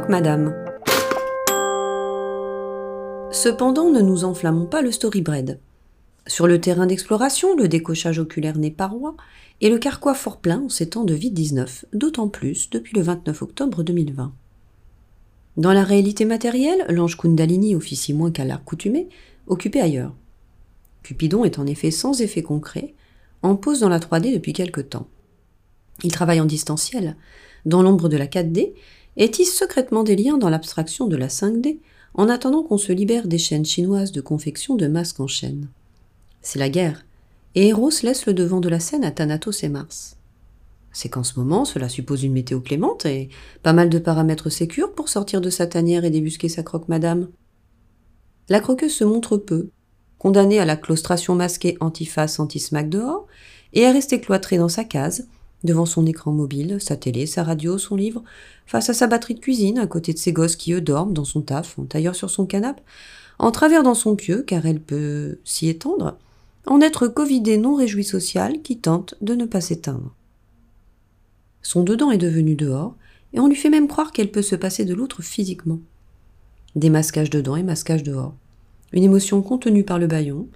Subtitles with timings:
[0.00, 0.54] madame.
[3.30, 5.60] Cependant, ne nous enflammons pas le storybread.
[6.26, 9.16] Sur le terrain d'exploration, le décochage oculaire n'est pas roi,
[9.60, 13.42] et le carquois fort plein en ces temps de Vide-19, d'autant plus depuis le 29
[13.42, 14.32] octobre 2020.
[15.56, 19.08] Dans la réalité matérielle, l'ange Kundalini officie moins qu'à l'accoutumée,
[19.46, 20.14] occupé ailleurs.
[21.02, 22.94] Cupidon est en effet sans effet concret,
[23.42, 25.08] en pose dans la 3D depuis quelque temps.
[26.04, 27.16] Il travaille en distanciel,
[27.66, 28.72] dans l'ombre de la 4D,
[29.16, 31.78] et tisse secrètement des liens dans l'abstraction de la 5D,
[32.14, 35.68] en attendant qu'on se libère des chaînes chinoises de confection de masques en chaîne.
[36.40, 37.04] C'est la guerre,
[37.54, 40.16] et Eros laisse le devant de la scène à Thanatos et Mars.
[40.92, 43.30] C'est qu'en ce moment, cela suppose une météo clémente et
[43.62, 47.28] pas mal de paramètres sécures pour sortir de sa tanière et débusquer sa croque madame.
[48.48, 49.70] La croqueuse se montre peu,
[50.18, 53.26] condamnée à la claustration masquée antiface anti-smack dehors,
[53.72, 55.28] et à rester cloîtrée dans sa case,
[55.64, 58.22] devant son écran mobile, sa télé, sa radio, son livre,
[58.66, 61.24] face à sa batterie de cuisine, à côté de ses gosses qui eux dorment dans
[61.24, 62.82] son taf, en tailleur sur son canapé,
[63.38, 66.18] en travers dans son pieu, car elle peut s'y étendre,
[66.66, 70.14] en être covidé non réjoui social qui tente de ne pas s'éteindre.
[71.62, 72.96] Son dedans est devenu dehors,
[73.32, 75.78] et on lui fait même croire qu'elle peut se passer de l'autre physiquement.
[76.76, 78.34] Des masquages dedans et masquages dehors.
[78.92, 80.48] Une émotion contenue par le baillon,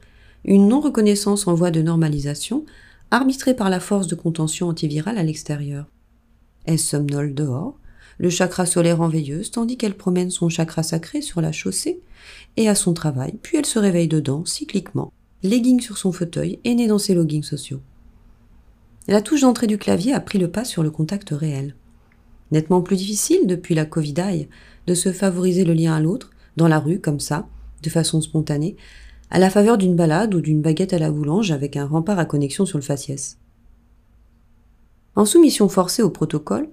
[0.45, 2.65] une non-reconnaissance en voie de normalisation,
[3.11, 5.87] arbitrée par la force de contention antivirale à l'extérieur.
[6.65, 7.79] Elle somnole dehors,
[8.19, 12.01] le chakra solaire en veilleuse, tandis qu'elle promène son chakra sacré sur la chaussée
[12.57, 15.13] et à son travail, puis elle se réveille dedans, cycliquement,
[15.43, 17.81] legging sur son fauteuil et née dans ses loggings sociaux.
[19.09, 21.77] La touche d'entrée du clavier a pris le pas sur le contact réel.
[22.51, 24.49] Nettement plus difficile, depuis la Covidaille,
[24.87, 27.47] de se favoriser le lien à l'autre, dans la rue, comme ça,
[27.83, 28.77] de façon spontanée,
[29.31, 32.25] à la faveur d'une balade ou d'une baguette à la boulange avec un rempart à
[32.25, 33.39] connexion sur le faciès.
[35.15, 36.69] En soumission forcée au protocole,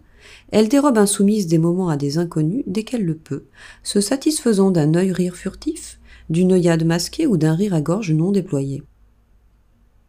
[0.51, 3.45] elle dérobe insoumise des moments à des inconnus dès qu'elle le peut,
[3.83, 8.31] se satisfaisant d'un œil rire furtif, d'une œillade masquée ou d'un rire à gorge non
[8.31, 8.83] déployé.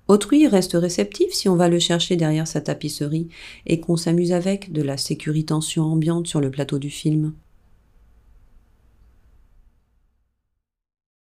[0.07, 3.29] Autrui reste réceptif si on va le chercher derrière sa tapisserie
[3.67, 7.33] et qu'on s'amuse avec de la sécurité tension ambiante sur le plateau du film.